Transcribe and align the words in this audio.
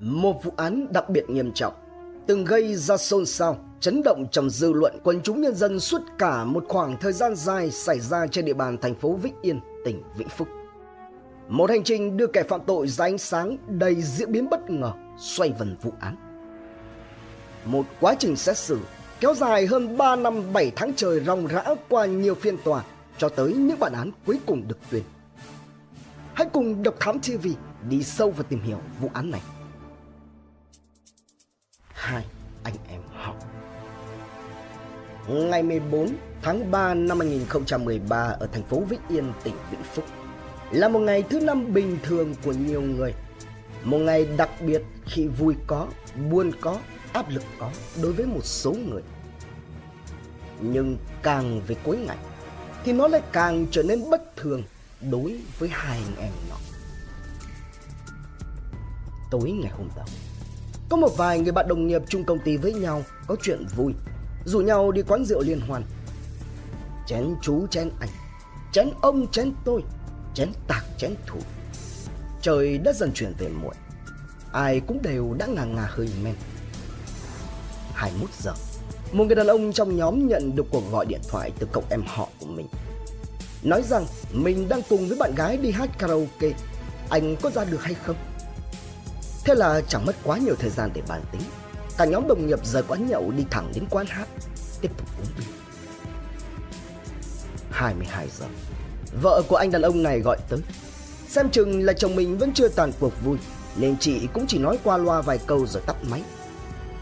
Một 0.00 0.44
vụ 0.44 0.52
án 0.56 0.92
đặc 0.92 1.10
biệt 1.10 1.30
nghiêm 1.30 1.52
trọng, 1.52 1.74
từng 2.26 2.44
gây 2.44 2.74
ra 2.74 2.96
xôn 2.96 3.26
xao, 3.26 3.58
chấn 3.80 4.02
động 4.02 4.26
trong 4.30 4.50
dư 4.50 4.72
luận 4.72 4.98
quần 5.04 5.20
chúng 5.22 5.40
nhân 5.40 5.54
dân 5.54 5.80
suốt 5.80 6.02
cả 6.18 6.44
một 6.44 6.64
khoảng 6.68 6.96
thời 7.00 7.12
gian 7.12 7.34
dài 7.34 7.70
xảy 7.70 8.00
ra 8.00 8.26
trên 8.26 8.44
địa 8.44 8.54
bàn 8.54 8.78
thành 8.78 8.94
phố 8.94 9.12
Vĩnh 9.12 9.34
Yên, 9.42 9.60
tỉnh 9.84 10.02
Vĩnh 10.16 10.28
Phúc. 10.28 10.48
Một 11.48 11.70
hành 11.70 11.84
trình 11.84 12.16
đưa 12.16 12.26
kẻ 12.26 12.42
phạm 12.42 12.60
tội 12.66 12.88
ra 12.88 13.04
ánh 13.04 13.18
sáng 13.18 13.56
đầy 13.68 14.02
diễn 14.02 14.32
biến 14.32 14.50
bất 14.50 14.70
ngờ 14.70 14.92
xoay 15.18 15.52
vần 15.58 15.76
vụ 15.82 15.92
án. 16.00 16.16
Một 17.64 17.86
quá 18.00 18.14
trình 18.18 18.36
xét 18.36 18.58
xử 18.58 18.78
kéo 19.20 19.34
dài 19.34 19.66
hơn 19.66 19.96
3 19.96 20.16
năm 20.16 20.52
7 20.52 20.72
tháng 20.76 20.92
trời 20.96 21.20
ròng 21.20 21.46
rã 21.46 21.64
qua 21.88 22.06
nhiều 22.06 22.34
phiên 22.34 22.56
tòa 22.64 22.84
cho 23.18 23.28
tới 23.28 23.54
những 23.54 23.78
bản 23.78 23.92
án 23.92 24.10
cuối 24.26 24.38
cùng 24.46 24.68
được 24.68 24.78
tuyên. 24.90 25.02
Hãy 26.34 26.46
cùng 26.52 26.82
Độc 26.82 26.94
Thám 27.00 27.20
TV 27.20 27.46
đi 27.88 28.02
sâu 28.02 28.30
và 28.30 28.42
tìm 28.42 28.60
hiểu 28.62 28.78
vụ 29.00 29.10
án 29.14 29.30
này. 29.30 29.40
Hai 32.08 32.24
anh 32.62 32.74
em 32.88 33.00
họ 33.12 33.34
Ngày 35.28 35.62
14 35.62 36.16
tháng 36.42 36.70
3 36.70 36.94
năm 36.94 37.20
2013 37.20 38.16
ở 38.16 38.48
thành 38.52 38.62
phố 38.62 38.80
Vĩnh 38.80 39.00
Yên, 39.08 39.32
tỉnh 39.44 39.54
Vĩnh 39.70 39.82
Phúc 39.82 40.04
là 40.70 40.88
một 40.88 40.98
ngày 40.98 41.22
thứ 41.22 41.40
năm 41.40 41.74
bình 41.74 41.98
thường 42.02 42.34
của 42.44 42.52
nhiều 42.52 42.82
người. 42.82 43.14
Một 43.84 43.98
ngày 43.98 44.28
đặc 44.36 44.50
biệt 44.60 44.82
khi 45.06 45.26
vui 45.26 45.54
có, 45.66 45.86
buồn 46.30 46.52
có, 46.60 46.78
áp 47.12 47.30
lực 47.30 47.42
có 47.58 47.70
đối 48.02 48.12
với 48.12 48.26
một 48.26 48.44
số 48.44 48.72
người. 48.72 49.02
Nhưng 50.60 50.96
càng 51.22 51.60
về 51.66 51.76
cuối 51.84 51.96
ngày 51.96 52.18
thì 52.84 52.92
nó 52.92 53.08
lại 53.08 53.22
càng 53.32 53.66
trở 53.70 53.82
nên 53.82 54.10
bất 54.10 54.36
thường 54.36 54.62
đối 55.10 55.40
với 55.58 55.68
hai 55.72 55.98
anh 56.04 56.16
em 56.16 56.32
nó. 56.50 56.56
Tối 59.30 59.50
ngày 59.50 59.72
hôm 59.72 59.88
đó, 59.96 60.04
có 60.88 60.96
một 60.96 61.16
vài 61.16 61.40
người 61.40 61.52
bạn 61.52 61.68
đồng 61.68 61.86
nghiệp 61.86 62.02
chung 62.08 62.24
công 62.24 62.38
ty 62.38 62.56
với 62.56 62.72
nhau 62.72 63.02
có 63.26 63.36
chuyện 63.42 63.66
vui, 63.76 63.94
rủ 64.44 64.60
nhau 64.60 64.92
đi 64.92 65.02
quán 65.02 65.24
rượu 65.24 65.42
liên 65.42 65.60
hoàn 65.60 65.82
Chén 67.06 67.34
chú 67.42 67.66
chén 67.66 67.90
anh, 68.00 68.08
chén 68.72 68.90
ông 69.00 69.26
chén 69.30 69.52
tôi, 69.64 69.82
chén 70.34 70.48
tạc 70.66 70.84
chén 70.98 71.14
thủ. 71.26 71.38
Trời 72.42 72.78
đã 72.78 72.92
dần 72.92 73.12
chuyển 73.14 73.32
về 73.38 73.48
muộn, 73.48 73.74
ai 74.52 74.80
cũng 74.80 75.02
đều 75.02 75.34
đã 75.38 75.46
ngà 75.46 75.64
ngà 75.64 75.86
hơi 75.90 76.08
men. 76.22 76.34
21 77.94 78.30
giờ, 78.40 78.52
một 79.12 79.24
người 79.24 79.36
đàn 79.36 79.46
ông 79.46 79.72
trong 79.72 79.96
nhóm 79.96 80.28
nhận 80.28 80.56
được 80.56 80.66
cuộc 80.70 80.92
gọi 80.92 81.06
điện 81.06 81.20
thoại 81.28 81.52
từ 81.58 81.66
cậu 81.72 81.82
em 81.90 82.02
họ 82.06 82.28
của 82.40 82.46
mình. 82.46 82.66
Nói 83.62 83.82
rằng 83.82 84.06
mình 84.32 84.68
đang 84.68 84.80
cùng 84.88 85.08
với 85.08 85.18
bạn 85.18 85.34
gái 85.34 85.56
đi 85.56 85.70
hát 85.70 85.98
karaoke, 85.98 86.50
anh 87.08 87.36
có 87.42 87.50
ra 87.50 87.64
được 87.64 87.82
hay 87.82 87.94
không? 87.94 88.16
Thế 89.44 89.54
là 89.54 89.80
chẳng 89.88 90.06
mất 90.06 90.16
quá 90.24 90.38
nhiều 90.38 90.54
thời 90.58 90.70
gian 90.70 90.90
để 90.94 91.02
bàn 91.08 91.22
tính. 91.32 91.42
Cả 91.98 92.04
nhóm 92.04 92.28
đồng 92.28 92.46
nghiệp 92.46 92.66
rời 92.66 92.82
quán 92.88 93.08
nhậu 93.08 93.30
đi 93.30 93.44
thẳng 93.50 93.72
đến 93.74 93.84
quán 93.90 94.06
hát, 94.06 94.28
tiếp 94.80 94.90
tục 94.98 95.08
uống 95.18 95.26
bia. 95.38 95.44
22 97.70 98.28
giờ, 98.38 98.46
vợ 99.22 99.42
của 99.48 99.56
anh 99.56 99.70
đàn 99.70 99.82
ông 99.82 100.02
này 100.02 100.20
gọi 100.20 100.36
tới. 100.48 100.60
Xem 101.28 101.50
chừng 101.50 101.82
là 101.82 101.92
chồng 101.92 102.16
mình 102.16 102.38
vẫn 102.38 102.52
chưa 102.54 102.68
tàn 102.68 102.92
cuộc 103.00 103.12
vui, 103.24 103.38
nên 103.76 103.98
chị 103.98 104.28
cũng 104.32 104.46
chỉ 104.46 104.58
nói 104.58 104.78
qua 104.84 104.96
loa 104.96 105.20
vài 105.20 105.38
câu 105.46 105.66
rồi 105.66 105.82
tắt 105.86 105.96
máy. 106.10 106.22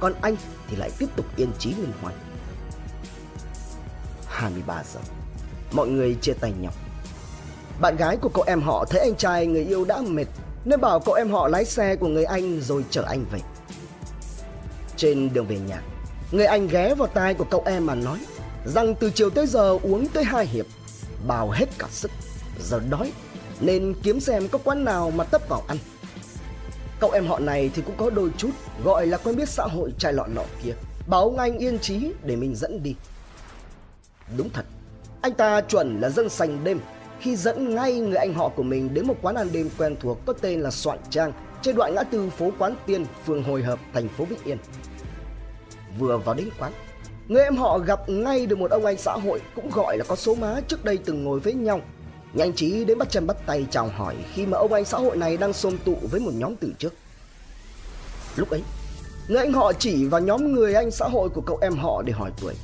Còn 0.00 0.14
anh 0.20 0.36
thì 0.68 0.76
lại 0.76 0.90
tiếp 0.98 1.06
tục 1.16 1.26
yên 1.36 1.50
trí 1.58 1.74
liên 1.74 1.92
hoan. 2.00 2.14
23 4.26 4.82
giờ, 4.94 5.00
mọi 5.72 5.88
người 5.88 6.16
chia 6.20 6.32
tay 6.32 6.52
nhau. 6.60 6.72
Bạn 7.80 7.96
gái 7.96 8.16
của 8.16 8.28
cậu 8.28 8.44
em 8.46 8.60
họ 8.60 8.84
thấy 8.84 9.00
anh 9.00 9.14
trai 9.16 9.46
người 9.46 9.64
yêu 9.64 9.84
đã 9.84 10.00
mệt 10.00 10.26
nên 10.66 10.80
bảo 10.80 11.00
cậu 11.00 11.14
em 11.14 11.30
họ 11.30 11.48
lái 11.48 11.64
xe 11.64 11.96
của 11.96 12.08
người 12.08 12.24
anh 12.24 12.60
rồi 12.60 12.84
chở 12.90 13.02
anh 13.02 13.24
về. 13.32 13.38
Trên 14.96 15.32
đường 15.32 15.46
về 15.46 15.58
nhà, 15.58 15.82
người 16.30 16.46
anh 16.46 16.68
ghé 16.68 16.94
vào 16.94 17.08
tai 17.08 17.34
của 17.34 17.44
cậu 17.44 17.62
em 17.66 17.86
mà 17.86 17.94
nói 17.94 18.18
rằng 18.64 18.94
từ 18.94 19.10
chiều 19.10 19.30
tới 19.30 19.46
giờ 19.46 19.78
uống 19.82 20.08
tới 20.08 20.24
hai 20.24 20.46
hiệp, 20.46 20.66
bào 21.26 21.50
hết 21.50 21.66
cả 21.78 21.86
sức, 21.90 22.10
giờ 22.60 22.80
đói 22.90 23.12
nên 23.60 23.94
kiếm 24.02 24.20
xem 24.20 24.48
có 24.48 24.58
quán 24.58 24.84
nào 24.84 25.10
mà 25.10 25.24
tấp 25.24 25.48
vào 25.48 25.62
ăn. 25.68 25.78
Cậu 27.00 27.10
em 27.10 27.26
họ 27.26 27.38
này 27.38 27.70
thì 27.74 27.82
cũng 27.82 27.96
có 27.96 28.10
đôi 28.10 28.30
chút 28.36 28.50
gọi 28.84 29.06
là 29.06 29.16
quen 29.18 29.36
biết 29.36 29.48
xã 29.48 29.64
hội 29.64 29.92
trai 29.98 30.12
lọ 30.12 30.26
nọ 30.26 30.42
kia, 30.62 30.72
bảo 31.06 31.22
ông 31.22 31.38
anh 31.38 31.58
yên 31.58 31.78
trí 31.78 32.12
để 32.22 32.36
mình 32.36 32.54
dẫn 32.56 32.82
đi. 32.82 32.94
Đúng 34.36 34.50
thật, 34.50 34.64
anh 35.22 35.34
ta 35.34 35.60
chuẩn 35.60 36.00
là 36.00 36.10
dân 36.10 36.28
sành 36.28 36.64
đêm 36.64 36.80
khi 37.20 37.36
dẫn 37.36 37.74
ngay 37.74 38.00
người 38.00 38.16
anh 38.16 38.34
họ 38.34 38.48
của 38.48 38.62
mình 38.62 38.94
đến 38.94 39.06
một 39.06 39.14
quán 39.22 39.34
ăn 39.34 39.48
đêm 39.52 39.70
quen 39.78 39.96
thuộc 40.00 40.18
có 40.26 40.32
tên 40.32 40.60
là 40.60 40.70
Soạn 40.70 40.98
Trang 41.10 41.32
trên 41.62 41.76
đoạn 41.76 41.94
ngã 41.94 42.02
tư 42.02 42.30
phố 42.30 42.50
Quán 42.58 42.74
Tiên, 42.86 43.06
phường 43.26 43.42
Hồi 43.42 43.62
Hợp, 43.62 43.78
thành 43.94 44.08
phố 44.08 44.24
Vĩnh 44.24 44.44
Yên. 44.44 44.58
Vừa 45.98 46.18
vào 46.18 46.34
đến 46.34 46.48
quán, 46.58 46.72
người 47.28 47.42
em 47.42 47.56
họ 47.56 47.78
gặp 47.78 48.08
ngay 48.08 48.46
được 48.46 48.58
một 48.58 48.70
ông 48.70 48.84
anh 48.84 48.96
xã 48.96 49.12
hội 49.12 49.40
cũng 49.54 49.70
gọi 49.70 49.98
là 49.98 50.04
có 50.08 50.16
số 50.16 50.34
má 50.34 50.60
trước 50.68 50.84
đây 50.84 50.98
từng 51.04 51.24
ngồi 51.24 51.40
với 51.40 51.54
nhau. 51.54 51.80
Nhanh 52.32 52.52
trí 52.52 52.84
đến 52.84 52.98
bắt 52.98 53.10
chân 53.10 53.26
bắt 53.26 53.36
tay 53.46 53.66
chào 53.70 53.88
hỏi 53.88 54.16
khi 54.32 54.46
mà 54.46 54.58
ông 54.58 54.72
anh 54.72 54.84
xã 54.84 54.98
hội 54.98 55.16
này 55.16 55.36
đang 55.36 55.52
xôm 55.52 55.78
tụ 55.84 55.96
với 56.10 56.20
một 56.20 56.32
nhóm 56.34 56.56
từ 56.56 56.72
trước. 56.78 56.92
Lúc 58.36 58.50
ấy, 58.50 58.62
người 59.28 59.38
anh 59.38 59.52
họ 59.52 59.72
chỉ 59.72 60.04
vào 60.04 60.20
nhóm 60.20 60.52
người 60.52 60.74
anh 60.74 60.90
xã 60.90 61.08
hội 61.08 61.28
của 61.28 61.40
cậu 61.40 61.58
em 61.62 61.76
họ 61.76 62.02
để 62.02 62.12
hỏi 62.12 62.30
tuổi. 62.40 62.54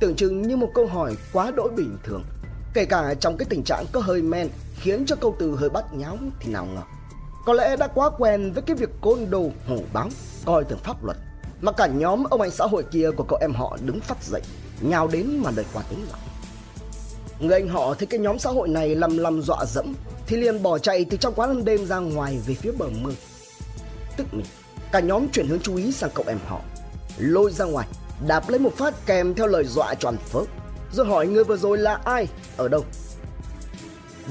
Tưởng 0.00 0.14
chừng 0.14 0.42
như 0.42 0.56
một 0.56 0.70
câu 0.74 0.86
hỏi 0.86 1.16
quá 1.32 1.52
đỗi 1.56 1.70
bình 1.76 1.96
thường 2.04 2.22
Kể 2.74 2.84
cả 2.84 3.14
trong 3.14 3.36
cái 3.36 3.46
tình 3.50 3.62
trạng 3.64 3.84
có 3.92 4.00
hơi 4.00 4.22
men 4.22 4.48
khiến 4.80 5.06
cho 5.06 5.16
câu 5.16 5.36
từ 5.38 5.56
hơi 5.56 5.70
bắt 5.70 5.94
nháo 5.94 6.18
thì 6.40 6.52
nào 6.52 6.66
ngờ. 6.66 6.82
Có 7.44 7.52
lẽ 7.52 7.76
đã 7.76 7.86
quá 7.86 8.10
quen 8.18 8.52
với 8.52 8.62
cái 8.62 8.76
việc 8.76 8.90
côn 9.00 9.30
đồ, 9.30 9.50
hổ 9.66 9.78
báo, 9.92 10.08
coi 10.44 10.64
thường 10.64 10.78
pháp 10.84 11.04
luật. 11.04 11.16
Mà 11.60 11.72
cả 11.72 11.86
nhóm 11.86 12.24
ông 12.24 12.40
anh 12.40 12.50
xã 12.50 12.66
hội 12.66 12.84
kia 12.92 13.10
của 13.16 13.24
cậu 13.28 13.38
em 13.42 13.54
họ 13.54 13.78
đứng 13.84 14.00
phát 14.00 14.24
dậy, 14.24 14.42
nhào 14.80 15.08
đến 15.08 15.40
mà 15.44 15.50
lời 15.50 15.64
qua 15.72 15.82
tiếng 15.90 16.00
lại. 16.10 16.20
Người 17.40 17.60
anh 17.60 17.68
họ 17.68 17.94
thấy 17.94 18.06
cái 18.06 18.20
nhóm 18.20 18.38
xã 18.38 18.50
hội 18.50 18.68
này 18.68 18.94
lầm 18.94 19.18
lầm 19.18 19.42
dọa 19.42 19.64
dẫm 19.64 19.94
thì 20.26 20.36
liền 20.36 20.62
bỏ 20.62 20.78
chạy 20.78 21.04
từ 21.04 21.16
trong 21.16 21.34
quán 21.34 21.50
ăn 21.50 21.64
đêm 21.64 21.86
ra 21.86 21.98
ngoài 21.98 22.38
về 22.46 22.54
phía 22.54 22.72
bờ 22.72 22.86
mương. 23.00 23.14
Tức 24.16 24.26
mình, 24.32 24.46
cả 24.92 25.00
nhóm 25.00 25.28
chuyển 25.28 25.48
hướng 25.48 25.60
chú 25.60 25.76
ý 25.76 25.92
sang 25.92 26.10
cậu 26.14 26.24
em 26.28 26.38
họ, 26.46 26.60
lôi 27.18 27.52
ra 27.52 27.64
ngoài, 27.64 27.86
đạp 28.26 28.48
lấy 28.48 28.58
một 28.58 28.72
phát 28.76 29.06
kèm 29.06 29.34
theo 29.34 29.46
lời 29.46 29.64
dọa 29.64 29.94
tròn 29.94 30.16
phớt 30.16 30.48
rồi 30.92 31.06
hỏi 31.06 31.26
người 31.26 31.44
vừa 31.44 31.56
rồi 31.56 31.78
là 31.78 32.00
ai, 32.04 32.28
ở 32.56 32.68
đâu. 32.68 32.84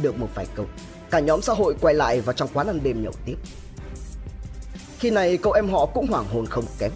Được 0.01 0.19
một 0.19 0.27
vài 0.35 0.47
câu, 0.55 0.66
cả 1.11 1.19
nhóm 1.19 1.41
xã 1.41 1.53
hội 1.53 1.75
quay 1.81 1.94
lại 1.94 2.22
vào 2.22 2.33
trong 2.33 2.49
quán 2.53 2.67
ăn 2.67 2.79
đêm 2.83 3.03
nhậu 3.03 3.13
tiếp. 3.25 3.35
Khi 4.99 5.09
này 5.09 5.38
cậu 5.38 5.53
em 5.53 5.69
họ 5.69 5.85
cũng 5.85 6.07
hoảng 6.07 6.25
hồn 6.33 6.45
không 6.45 6.66
kém, 6.79 6.91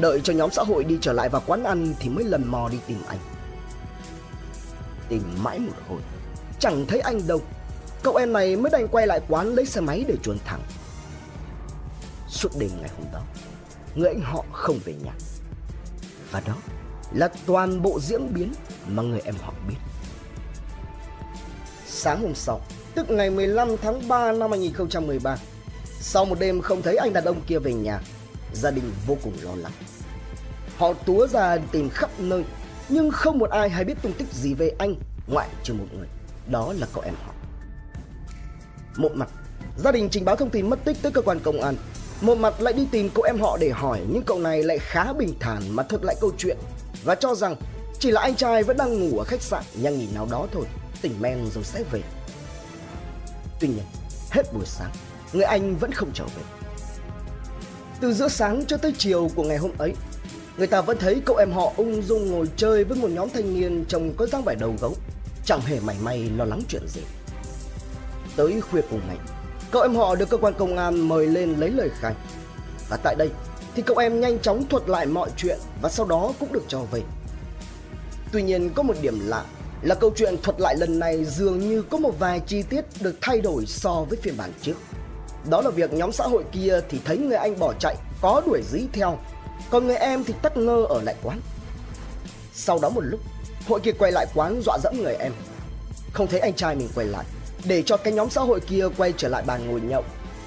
đợi 0.00 0.20
cho 0.24 0.32
nhóm 0.32 0.50
xã 0.50 0.62
hội 0.62 0.84
đi 0.84 0.98
trở 1.00 1.12
lại 1.12 1.28
vào 1.28 1.42
quán 1.46 1.64
ăn 1.64 1.94
thì 2.00 2.08
mới 2.08 2.24
lần 2.24 2.46
mò 2.46 2.68
đi 2.68 2.78
tìm 2.86 2.98
anh. 3.08 3.18
Tìm 5.08 5.22
mãi 5.42 5.58
một 5.58 5.72
hồi, 5.88 6.00
chẳng 6.58 6.86
thấy 6.88 7.00
anh 7.00 7.26
đâu. 7.26 7.40
Cậu 8.02 8.16
em 8.16 8.32
này 8.32 8.56
mới 8.56 8.70
đành 8.70 8.88
quay 8.88 9.06
lại 9.06 9.20
quán 9.28 9.54
lấy 9.54 9.66
xe 9.66 9.80
máy 9.80 10.04
để 10.08 10.16
chuồn 10.22 10.38
thẳng. 10.44 10.60
Suốt 12.28 12.48
đêm 12.58 12.70
ngày 12.80 12.90
hôm 12.96 13.06
đó, 13.12 13.20
người 13.94 14.08
anh 14.08 14.20
họ 14.20 14.44
không 14.52 14.78
về 14.84 14.94
nhà. 15.04 15.12
Và 16.30 16.40
đó 16.40 16.54
là 17.12 17.28
toàn 17.46 17.82
bộ 17.82 18.00
diễn 18.00 18.34
biến 18.34 18.52
mà 18.88 19.02
người 19.02 19.20
em 19.24 19.34
họ 19.42 19.52
biết. 19.68 19.76
Sáng 21.86 22.22
hôm 22.22 22.34
sau, 22.34 22.60
tức 22.94 23.10
ngày 23.10 23.30
15 23.30 23.76
tháng 23.82 24.08
3 24.08 24.32
năm 24.32 24.50
2013, 24.50 25.36
sau 26.00 26.24
một 26.24 26.38
đêm 26.38 26.60
không 26.60 26.82
thấy 26.82 26.96
anh 26.96 27.12
đàn 27.12 27.24
ông 27.24 27.40
kia 27.46 27.58
về 27.58 27.74
nhà, 27.74 28.00
gia 28.52 28.70
đình 28.70 28.92
vô 29.06 29.16
cùng 29.22 29.32
lo 29.42 29.54
lắng. 29.54 29.72
Họ 30.76 30.92
túa 30.92 31.26
ra 31.26 31.58
tìm 31.72 31.90
khắp 31.90 32.10
nơi, 32.18 32.44
nhưng 32.88 33.10
không 33.10 33.38
một 33.38 33.50
ai 33.50 33.70
hay 33.70 33.84
biết 33.84 34.02
tung 34.02 34.12
tích 34.12 34.28
gì 34.32 34.54
về 34.54 34.72
anh, 34.78 34.94
ngoại 35.26 35.48
trừ 35.62 35.74
một 35.74 35.86
người, 35.98 36.08
đó 36.50 36.74
là 36.78 36.86
cậu 36.94 37.04
em 37.04 37.14
họ. 37.24 37.32
Một 38.96 39.10
mặt, 39.14 39.28
gia 39.76 39.92
đình 39.92 40.08
trình 40.10 40.24
báo 40.24 40.36
thông 40.36 40.50
tin 40.50 40.70
mất 40.70 40.84
tích 40.84 40.96
tới 41.02 41.12
cơ 41.12 41.22
quan 41.22 41.40
công 41.40 41.60
an, 41.60 41.76
một 42.20 42.38
mặt 42.38 42.60
lại 42.60 42.72
đi 42.72 42.86
tìm 42.90 43.10
cậu 43.14 43.24
em 43.24 43.38
họ 43.40 43.58
để 43.60 43.70
hỏi 43.70 44.00
nhưng 44.12 44.22
cậu 44.22 44.38
này 44.38 44.62
lại 44.62 44.78
khá 44.78 45.12
bình 45.12 45.34
thản 45.40 45.62
mà 45.70 45.82
thuật 45.82 46.04
lại 46.04 46.16
câu 46.20 46.30
chuyện 46.38 46.56
và 47.08 47.14
cho 47.14 47.34
rằng 47.34 47.56
chỉ 47.98 48.10
là 48.10 48.20
anh 48.20 48.34
trai 48.34 48.62
vẫn 48.62 48.76
đang 48.76 49.00
ngủ 49.00 49.18
ở 49.18 49.24
khách 49.24 49.42
sạn 49.42 49.64
nhà 49.74 49.90
nghỉ 49.90 50.08
nào 50.14 50.28
đó 50.30 50.46
thôi, 50.52 50.64
tỉnh 51.02 51.14
men 51.20 51.50
rồi 51.54 51.64
sẽ 51.64 51.84
về. 51.92 52.00
Tuy 53.60 53.68
nhiên, 53.68 53.84
hết 54.30 54.42
buổi 54.52 54.66
sáng, 54.66 54.90
người 55.32 55.44
anh 55.44 55.76
vẫn 55.76 55.92
không 55.92 56.10
trở 56.14 56.24
về. 56.24 56.42
Từ 58.00 58.12
giữa 58.12 58.28
sáng 58.28 58.64
cho 58.66 58.76
tới 58.76 58.92
chiều 58.98 59.30
của 59.34 59.42
ngày 59.42 59.56
hôm 59.56 59.70
ấy, 59.78 59.94
người 60.58 60.66
ta 60.66 60.80
vẫn 60.80 60.98
thấy 60.98 61.22
cậu 61.26 61.36
em 61.36 61.52
họ 61.52 61.72
ung 61.76 62.02
dung 62.02 62.30
ngồi 62.30 62.46
chơi 62.56 62.84
với 62.84 62.98
một 62.98 63.10
nhóm 63.10 63.30
thanh 63.30 63.60
niên 63.60 63.84
trông 63.88 64.14
có 64.16 64.26
dáng 64.26 64.44
vẻ 64.44 64.54
đầu 64.54 64.74
gấu, 64.80 64.94
chẳng 65.44 65.60
hề 65.60 65.80
mảy 65.80 65.96
may 66.02 66.30
lo 66.36 66.44
lắng 66.44 66.62
chuyện 66.68 66.82
gì. 66.88 67.02
Tới 68.36 68.60
khuya 68.60 68.82
cùng 68.90 69.00
ngày, 69.08 69.16
cậu 69.70 69.82
em 69.82 69.96
họ 69.96 70.14
được 70.14 70.28
cơ 70.28 70.36
quan 70.36 70.54
công 70.58 70.76
an 70.76 71.08
mời 71.08 71.26
lên 71.26 71.54
lấy 71.58 71.70
lời 71.70 71.90
khai. 72.00 72.14
Và 72.88 72.96
tại 72.96 73.14
đây, 73.18 73.30
thì 73.78 73.84
cậu 73.86 73.96
em 73.96 74.20
nhanh 74.20 74.38
chóng 74.38 74.68
thuật 74.68 74.88
lại 74.88 75.06
mọi 75.06 75.30
chuyện 75.36 75.58
và 75.82 75.88
sau 75.88 76.06
đó 76.06 76.32
cũng 76.40 76.52
được 76.52 76.64
cho 76.68 76.80
về. 76.90 77.02
Tuy 78.32 78.42
nhiên 78.42 78.70
có 78.74 78.82
một 78.82 78.94
điểm 79.02 79.20
lạ 79.28 79.44
là 79.82 79.94
câu 79.94 80.12
chuyện 80.16 80.34
thuật 80.42 80.60
lại 80.60 80.76
lần 80.76 80.98
này 80.98 81.24
dường 81.24 81.60
như 81.60 81.82
có 81.82 81.98
một 81.98 82.18
vài 82.18 82.40
chi 82.46 82.62
tiết 82.62 82.84
được 83.00 83.14
thay 83.20 83.40
đổi 83.40 83.66
so 83.66 84.04
với 84.08 84.18
phiên 84.22 84.36
bản 84.36 84.52
trước. 84.62 84.74
Đó 85.50 85.60
là 85.60 85.70
việc 85.70 85.92
nhóm 85.92 86.12
xã 86.12 86.24
hội 86.24 86.44
kia 86.52 86.80
thì 86.88 87.00
thấy 87.04 87.18
người 87.18 87.36
anh 87.36 87.58
bỏ 87.58 87.72
chạy, 87.80 87.96
có 88.20 88.42
đuổi 88.46 88.62
dí 88.70 88.86
theo, 88.92 89.18
còn 89.70 89.86
người 89.86 89.96
em 89.96 90.24
thì 90.24 90.34
tất 90.42 90.56
ngơ 90.56 90.84
ở 90.88 91.02
lại 91.02 91.14
quán. 91.22 91.40
Sau 92.54 92.78
đó 92.82 92.88
một 92.88 93.04
lúc, 93.04 93.20
hội 93.68 93.80
kia 93.80 93.92
quay 93.92 94.12
lại 94.12 94.26
quán 94.34 94.60
dọa 94.66 94.78
dẫm 94.82 95.02
người 95.02 95.14
em. 95.14 95.32
Không 96.12 96.26
thấy 96.26 96.40
anh 96.40 96.54
trai 96.54 96.76
mình 96.76 96.88
quay 96.94 97.06
lại, 97.06 97.24
để 97.64 97.82
cho 97.82 97.96
cái 97.96 98.12
nhóm 98.12 98.30
xã 98.30 98.40
hội 98.40 98.60
kia 98.60 98.88
quay 98.96 99.12
trở 99.16 99.28
lại 99.28 99.42
bàn 99.46 99.68
ngồi 99.68 99.80
nhậu. 99.80 100.04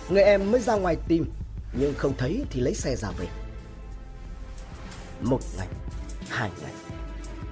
Người 0.10 0.24
em 0.24 0.52
mới 0.52 0.62
ra 0.62 0.76
ngoài 0.76 0.98
tìm, 1.08 1.26
nhưng 1.74 1.94
không 1.98 2.14
thấy 2.18 2.46
thì 2.50 2.62
lấy 2.62 2.74
xe 2.74 2.96
ra 2.96 3.10
về. 3.18 3.28
Một 5.22 5.40
ngày, 5.58 5.68
hai 6.30 6.50
ngày, 6.62 6.72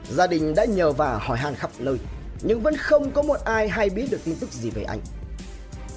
gia 0.10 0.28
đình 0.28 0.56
đã 0.56 0.66
nhờ 0.66 0.92
và 0.92 1.18
hỏi 1.18 1.38
han 1.38 1.56
khắp 1.56 1.72
nơi, 1.80 1.98
nhưng 2.42 2.62
vẫn 2.62 2.78
không 2.78 3.12
có 3.12 3.22
một 3.22 3.38
ai 3.44 3.70
hay 3.70 3.90
biết 3.90 4.08
được 4.12 4.20
tin 4.24 4.36
tức 4.36 4.52
gì 4.52 4.70
về 4.70 4.84
anh. 4.84 5.00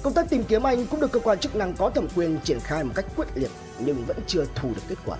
Công 0.03 0.13
tác 0.13 0.29
tìm 0.29 0.43
kiếm 0.43 0.63
anh 0.63 0.85
cũng 0.85 0.99
được 0.99 1.11
cơ 1.11 1.19
quan 1.19 1.39
chức 1.39 1.55
năng 1.55 1.73
có 1.73 1.89
thẩm 1.89 2.07
quyền 2.15 2.39
triển 2.43 2.59
khai 2.59 2.83
một 2.83 2.91
cách 2.95 3.05
quyết 3.15 3.27
liệt 3.35 3.51
nhưng 3.79 4.05
vẫn 4.05 4.17
chưa 4.27 4.45
thu 4.55 4.69
được 4.69 4.81
kết 4.87 4.97
quả. 5.05 5.17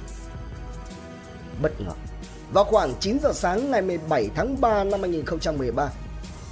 Bất 1.62 1.82
ngờ, 1.82 1.94
vào 2.52 2.64
khoảng 2.64 2.94
9 3.00 3.18
giờ 3.24 3.34
sáng 3.34 3.72
ngày 3.72 3.82
17 3.82 4.30
tháng 4.36 4.62
3 4.62 4.84
năm 4.84 5.02
2013, 5.02 5.90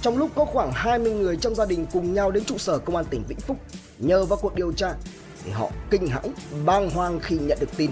trong 0.02 0.18
lúc 0.18 0.30
có 0.34 0.44
khoảng 0.44 0.72
20 0.72 1.12
người 1.12 1.36
trong 1.36 1.54
gia 1.54 1.66
đình 1.66 1.86
cùng 1.92 2.14
nhau 2.14 2.30
đến 2.30 2.44
trụ 2.44 2.58
sở 2.58 2.78
công 2.78 2.96
an 2.96 3.04
tỉnh 3.10 3.22
Vĩnh 3.28 3.40
Phúc 3.40 3.56
nhờ 3.98 4.24
vào 4.24 4.38
cuộc 4.42 4.54
điều 4.54 4.72
tra 4.72 4.94
thì 5.44 5.50
họ 5.50 5.70
kinh 5.90 6.06
hãi, 6.06 6.30
bàng 6.64 6.90
hoàng 6.90 7.20
khi 7.20 7.36
nhận 7.38 7.58
được 7.60 7.76
tin. 7.76 7.90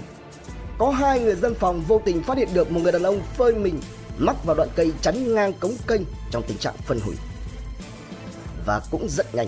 Có 0.77 0.89
hai 0.89 1.19
người 1.19 1.35
dân 1.35 1.55
phòng 1.55 1.81
vô 1.87 2.01
tình 2.05 2.23
phát 2.23 2.37
hiện 2.37 2.47
được 2.53 2.71
một 2.71 2.79
người 2.83 2.91
đàn 2.91 3.03
ông 3.03 3.21
phơi 3.37 3.53
mình 3.53 3.79
mắc 4.17 4.35
vào 4.45 4.55
đoạn 4.55 4.69
cây 4.75 4.91
chắn 5.01 5.35
ngang 5.35 5.53
cống 5.53 5.75
kênh 5.87 6.01
trong 6.31 6.43
tình 6.47 6.57
trạng 6.57 6.75
phân 6.85 6.99
hủy. 6.99 7.15
Và 8.65 8.81
cũng 8.91 9.09
rất 9.09 9.35
nhanh, 9.35 9.47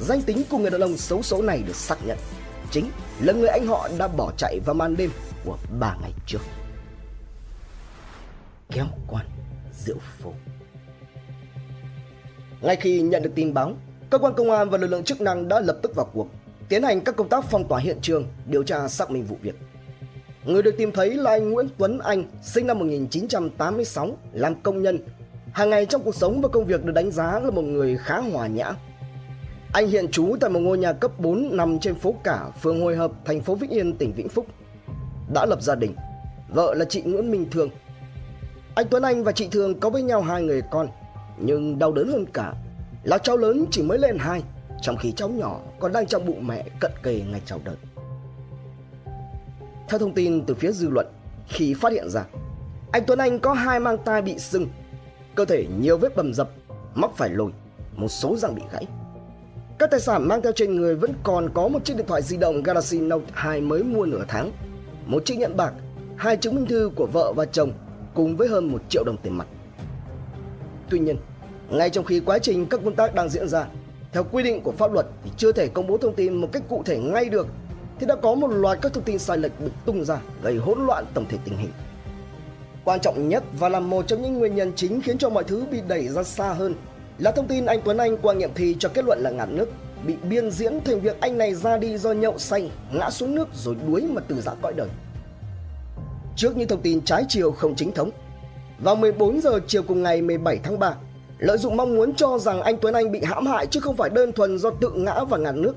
danh 0.00 0.22
tính 0.22 0.42
của 0.50 0.58
người 0.58 0.70
đàn 0.70 0.80
ông 0.80 0.96
xấu 0.96 1.22
số 1.22 1.42
này 1.42 1.62
được 1.66 1.76
xác 1.76 2.06
nhận 2.06 2.18
chính 2.70 2.90
là 3.20 3.32
người 3.32 3.48
anh 3.48 3.66
họ 3.66 3.88
đã 3.98 4.08
bỏ 4.08 4.32
chạy 4.36 4.60
vào 4.64 4.74
màn 4.74 4.96
đêm 4.96 5.10
của 5.44 5.58
ba 5.80 5.96
ngày 6.02 6.12
trước. 6.26 6.40
Kéo 8.70 8.86
quan 9.08 9.26
rượu 9.84 9.96
phố 10.22 10.32
Ngay 12.60 12.76
khi 12.76 13.00
nhận 13.00 13.22
được 13.22 13.32
tin 13.34 13.54
báo, 13.54 13.72
cơ 14.10 14.18
quan 14.18 14.34
công 14.34 14.50
an 14.50 14.70
và 14.70 14.78
lực 14.78 14.86
lượng 14.86 15.04
chức 15.04 15.20
năng 15.20 15.48
đã 15.48 15.60
lập 15.60 15.78
tức 15.82 15.94
vào 15.94 16.06
cuộc, 16.12 16.28
tiến 16.68 16.82
hành 16.82 17.00
các 17.00 17.16
công 17.16 17.28
tác 17.28 17.44
phong 17.50 17.68
tỏa 17.68 17.80
hiện 17.80 17.98
trường, 18.02 18.26
điều 18.46 18.62
tra 18.62 18.88
xác 18.88 19.10
minh 19.10 19.24
vụ 19.24 19.36
việc. 19.42 19.54
Người 20.44 20.62
được 20.62 20.74
tìm 20.78 20.92
thấy 20.92 21.14
là 21.14 21.30
anh 21.30 21.50
Nguyễn 21.50 21.68
Tuấn 21.78 21.98
Anh, 21.98 22.24
sinh 22.42 22.66
năm 22.66 22.78
1986, 22.78 24.16
làm 24.32 24.54
công 24.62 24.82
nhân. 24.82 24.98
Hàng 25.52 25.70
ngày 25.70 25.86
trong 25.86 26.02
cuộc 26.02 26.14
sống 26.14 26.40
và 26.40 26.48
công 26.48 26.64
việc 26.64 26.84
được 26.84 26.92
đánh 26.92 27.10
giá 27.10 27.40
là 27.40 27.50
một 27.50 27.62
người 27.62 27.96
khá 27.96 28.18
hòa 28.18 28.46
nhã, 28.46 28.72
anh 29.72 29.88
hiện 29.88 30.08
trú 30.08 30.36
tại 30.40 30.50
một 30.50 30.60
ngôi 30.60 30.78
nhà 30.78 30.92
cấp 30.92 31.20
4 31.20 31.56
nằm 31.56 31.78
trên 31.78 31.94
phố 31.94 32.14
Cả, 32.24 32.44
phường 32.60 32.80
Hồi 32.80 32.96
Hợp, 32.96 33.12
thành 33.24 33.40
phố 33.40 33.54
Vĩnh 33.54 33.70
Yên, 33.70 33.92
tỉnh 33.92 34.12
Vĩnh 34.12 34.28
Phúc. 34.28 34.46
Đã 35.34 35.46
lập 35.46 35.62
gia 35.62 35.74
đình, 35.74 35.94
vợ 36.48 36.74
là 36.74 36.84
chị 36.84 37.02
Nguyễn 37.02 37.30
Minh 37.30 37.46
Thương. 37.50 37.70
Anh 38.74 38.86
Tuấn 38.90 39.02
Anh 39.02 39.24
và 39.24 39.32
chị 39.32 39.48
Thương 39.50 39.80
có 39.80 39.90
với 39.90 40.02
nhau 40.02 40.22
hai 40.22 40.42
người 40.42 40.62
con, 40.70 40.88
nhưng 41.38 41.78
đau 41.78 41.92
đớn 41.92 42.08
hơn 42.08 42.26
cả 42.32 42.52
là 43.04 43.18
cháu 43.18 43.36
lớn 43.36 43.64
chỉ 43.70 43.82
mới 43.82 43.98
lên 43.98 44.18
hai, 44.18 44.42
trong 44.82 44.96
khi 44.96 45.12
cháu 45.12 45.28
nhỏ 45.28 45.60
còn 45.80 45.92
đang 45.92 46.06
trong 46.06 46.26
bụng 46.26 46.46
mẹ 46.46 46.64
cận 46.80 46.92
kề 47.02 47.22
ngày 47.30 47.42
chào 47.46 47.60
đời. 47.64 47.76
Theo 49.88 49.98
thông 49.98 50.14
tin 50.14 50.44
từ 50.46 50.54
phía 50.54 50.72
dư 50.72 50.88
luận, 50.88 51.06
khi 51.48 51.74
phát 51.74 51.92
hiện 51.92 52.10
ra 52.10 52.24
anh 52.92 53.04
Tuấn 53.06 53.18
Anh 53.18 53.38
có 53.38 53.52
hai 53.52 53.80
mang 53.80 53.98
tai 54.04 54.22
bị 54.22 54.38
sưng, 54.38 54.68
cơ 55.34 55.44
thể 55.44 55.66
nhiều 55.80 55.98
vết 55.98 56.16
bầm 56.16 56.34
dập, 56.34 56.50
mắc 56.94 57.10
phải 57.16 57.30
lồi, 57.30 57.52
một 57.96 58.08
số 58.08 58.36
răng 58.36 58.54
bị 58.54 58.62
gãy. 58.72 58.86
Các 59.78 59.90
tài 59.90 60.00
sản 60.00 60.28
mang 60.28 60.42
theo 60.42 60.52
trên 60.52 60.76
người 60.76 60.94
vẫn 60.94 61.12
còn 61.22 61.50
có 61.54 61.68
một 61.68 61.84
chiếc 61.84 61.96
điện 61.96 62.06
thoại 62.06 62.22
di 62.22 62.36
động 62.36 62.62
Galaxy 62.62 63.00
Note 63.00 63.24
2 63.32 63.60
mới 63.60 63.82
mua 63.82 64.06
nửa 64.06 64.24
tháng, 64.28 64.52
một 65.06 65.22
chiếc 65.24 65.38
nhẫn 65.38 65.56
bạc, 65.56 65.72
hai 66.16 66.36
chứng 66.36 66.54
minh 66.54 66.66
thư 66.66 66.90
của 66.96 67.06
vợ 67.06 67.32
và 67.36 67.44
chồng 67.44 67.72
cùng 68.14 68.36
với 68.36 68.48
hơn 68.48 68.72
một 68.72 68.82
triệu 68.88 69.04
đồng 69.04 69.16
tiền 69.16 69.38
mặt. 69.38 69.46
Tuy 70.90 70.98
nhiên, 70.98 71.16
ngay 71.70 71.90
trong 71.90 72.04
khi 72.04 72.20
quá 72.20 72.38
trình 72.38 72.66
các 72.66 72.80
công 72.84 72.94
tác 72.94 73.14
đang 73.14 73.28
diễn 73.28 73.48
ra, 73.48 73.66
theo 74.12 74.24
quy 74.32 74.42
định 74.42 74.60
của 74.62 74.72
pháp 74.72 74.92
luật 74.92 75.06
thì 75.24 75.30
chưa 75.36 75.52
thể 75.52 75.68
công 75.68 75.86
bố 75.86 75.96
thông 75.96 76.14
tin 76.14 76.34
một 76.34 76.48
cách 76.52 76.62
cụ 76.68 76.82
thể 76.86 76.98
ngay 76.98 77.24
được 77.24 77.46
thì 77.98 78.06
đã 78.06 78.16
có 78.16 78.34
một 78.34 78.48
loạt 78.48 78.78
các 78.82 78.92
thông 78.92 79.04
tin 79.04 79.18
sai 79.18 79.38
lệch 79.38 79.60
được 79.60 79.70
tung 79.84 80.04
ra 80.04 80.20
gây 80.42 80.56
hỗn 80.56 80.86
loạn 80.86 81.04
tổng 81.14 81.26
thể 81.28 81.38
tình 81.44 81.56
hình. 81.56 81.70
Quan 82.84 83.00
trọng 83.00 83.28
nhất 83.28 83.44
và 83.58 83.68
là 83.68 83.80
một 83.80 84.06
trong 84.06 84.22
những 84.22 84.38
nguyên 84.38 84.54
nhân 84.54 84.72
chính 84.76 85.00
khiến 85.00 85.18
cho 85.18 85.30
mọi 85.30 85.44
thứ 85.44 85.66
bị 85.70 85.80
đẩy 85.88 86.08
ra 86.08 86.22
xa 86.22 86.52
hơn 86.52 86.74
là 87.18 87.30
thông 87.30 87.46
tin 87.46 87.66
anh 87.66 87.80
Tuấn 87.84 87.96
Anh 87.96 88.16
qua 88.16 88.34
nghiệm 88.34 88.54
thi 88.54 88.76
cho 88.78 88.88
kết 88.88 89.04
luận 89.04 89.18
là 89.20 89.30
ngạt 89.30 89.48
nước 89.48 89.68
bị 90.06 90.16
biên 90.28 90.50
diễn 90.50 90.80
thành 90.84 91.00
việc 91.00 91.20
anh 91.20 91.38
này 91.38 91.54
ra 91.54 91.76
đi 91.76 91.98
do 91.98 92.12
nhậu 92.12 92.38
say, 92.38 92.70
ngã 92.92 93.10
xuống 93.10 93.34
nước 93.34 93.48
rồi 93.54 93.76
đuối 93.86 94.02
mà 94.02 94.22
từ 94.28 94.40
giã 94.40 94.52
cõi 94.62 94.72
đời. 94.76 94.88
Trước 96.36 96.56
những 96.56 96.68
thông 96.68 96.82
tin 96.82 97.00
trái 97.00 97.24
chiều 97.28 97.52
không 97.52 97.76
chính 97.76 97.92
thống, 97.92 98.10
vào 98.78 98.96
14 98.96 99.40
giờ 99.40 99.60
chiều 99.66 99.82
cùng 99.82 100.02
ngày 100.02 100.22
17 100.22 100.60
tháng 100.62 100.78
3, 100.78 100.94
lợi 101.38 101.58
dụng 101.58 101.76
mong 101.76 101.96
muốn 101.96 102.14
cho 102.14 102.38
rằng 102.38 102.62
anh 102.62 102.76
Tuấn 102.80 102.94
Anh 102.94 103.12
bị 103.12 103.20
hãm 103.24 103.46
hại 103.46 103.66
chứ 103.66 103.80
không 103.80 103.96
phải 103.96 104.10
đơn 104.10 104.32
thuần 104.32 104.58
do 104.58 104.70
tự 104.70 104.92
ngã 104.96 105.24
và 105.24 105.38
ngạt 105.38 105.54
nước, 105.54 105.76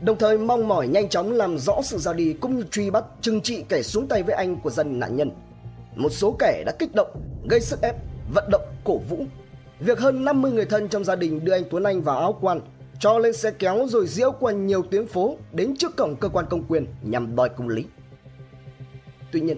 đồng 0.00 0.16
thời 0.16 0.38
mong 0.38 0.68
mỏi 0.68 0.88
nhanh 0.88 1.08
chóng 1.08 1.32
làm 1.32 1.58
rõ 1.58 1.80
sự 1.82 1.98
ra 1.98 2.12
đi 2.12 2.32
cũng 2.32 2.56
như 2.56 2.64
truy 2.70 2.90
bắt 2.90 3.04
trừng 3.20 3.40
trị 3.40 3.64
kẻ 3.68 3.82
xuống 3.82 4.06
tay 4.06 4.22
với 4.22 4.34
anh 4.34 4.56
của 4.60 4.70
dân 4.70 5.00
nạn 5.00 5.16
nhân. 5.16 5.30
Một 5.94 6.12
số 6.12 6.36
kẻ 6.38 6.62
đã 6.66 6.72
kích 6.78 6.94
động, 6.94 7.08
gây 7.50 7.60
sức 7.60 7.82
ép, 7.82 7.94
vận 8.34 8.44
động, 8.50 8.62
cổ 8.84 8.98
vũ 8.98 9.24
Việc 9.80 9.98
hơn 9.98 10.24
50 10.24 10.52
người 10.52 10.64
thân 10.64 10.88
trong 10.88 11.04
gia 11.04 11.16
đình 11.16 11.44
đưa 11.44 11.52
anh 11.52 11.64
Tuấn 11.70 11.84
Anh 11.84 12.02
vào 12.02 12.18
áo 12.18 12.38
quan, 12.40 12.60
cho 12.98 13.18
lên 13.18 13.32
xe 13.32 13.50
kéo 13.50 13.86
rồi 13.88 14.06
diễu 14.06 14.30
qua 14.30 14.52
nhiều 14.52 14.82
tuyến 14.82 15.06
phố 15.06 15.36
đến 15.52 15.76
trước 15.76 15.96
cổng 15.96 16.16
cơ 16.16 16.28
quan 16.28 16.46
công 16.50 16.64
quyền 16.68 16.86
nhằm 17.02 17.36
đòi 17.36 17.48
công 17.48 17.68
lý. 17.68 17.84
Tuy 19.32 19.40
nhiên, 19.40 19.56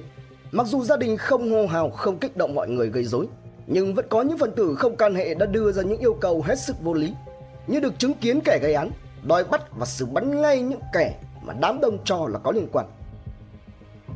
mặc 0.53 0.67
dù 0.67 0.85
gia 0.85 0.97
đình 0.97 1.17
không 1.17 1.51
hô 1.51 1.67
hào, 1.67 1.91
không 1.91 2.19
kích 2.19 2.37
động 2.37 2.55
mọi 2.55 2.69
người 2.69 2.89
gây 2.89 3.05
rối, 3.05 3.27
nhưng 3.67 3.95
vẫn 3.95 4.07
có 4.09 4.23
những 4.23 4.39
phần 4.39 4.53
tử 4.53 4.75
không 4.75 4.97
can 4.97 5.15
hệ 5.15 5.35
đã 5.35 5.47
đưa 5.47 5.73
ra 5.73 5.83
những 5.83 5.99
yêu 5.99 6.15
cầu 6.21 6.43
hết 6.43 6.59
sức 6.59 6.77
vô 6.83 6.95
lý, 6.95 7.15
như 7.67 7.81
được 7.81 7.99
chứng 7.99 8.15
kiến 8.15 8.41
kẻ 8.45 8.59
gây 8.63 8.75
án, 8.75 8.91
đòi 9.23 9.45
bắt 9.45 9.63
và 9.79 9.87
xử 9.87 10.07
bắn 10.07 10.43
ngay 10.43 10.63
những 10.63 10.81
kẻ 10.93 11.15
mà 11.43 11.55
đám 11.61 11.81
đông 11.81 11.99
cho 12.05 12.29
là 12.29 12.39
có 12.39 12.53
liên 12.53 12.69
quan. 12.73 12.87